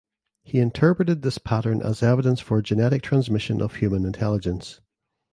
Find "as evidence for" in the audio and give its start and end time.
1.83-2.59